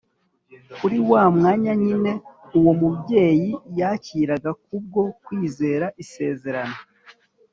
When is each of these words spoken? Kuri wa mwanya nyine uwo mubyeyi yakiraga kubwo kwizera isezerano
Kuri 0.77 0.97
wa 1.09 1.23
mwanya 1.35 1.73
nyine 1.83 2.11
uwo 2.57 2.71
mubyeyi 2.81 3.49
yakiraga 3.79 4.51
kubwo 4.63 5.01
kwizera 5.23 5.85
isezerano 6.03 6.77